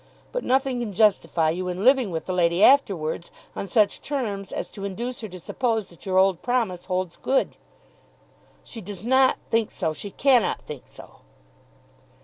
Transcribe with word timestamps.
But 0.31 0.43
nothing 0.43 0.79
can 0.79 0.93
justify 0.93 1.51
you 1.51 1.67
in 1.67 1.83
living 1.85 2.09
with 2.09 2.25
the 2.25 2.33
lady 2.33 2.63
afterwards 2.63 3.29
on 3.55 3.67
such 3.67 4.01
terms 4.01 4.51
as 4.51 4.71
to 4.71 4.83
induce 4.83 5.21
her 5.21 5.27
to 5.27 5.39
suppose 5.39 5.89
that 5.89 6.07
your 6.07 6.17
old 6.17 6.41
promise 6.41 6.85
holds 6.85 7.15
good." 7.15 7.55
"She 8.63 8.81
does 8.81 9.03
not 9.03 9.37
think 9.51 9.69
so. 9.69 9.93
She 9.93 10.09
cannot 10.09 10.63
think 10.63 10.87
so." 10.87 11.17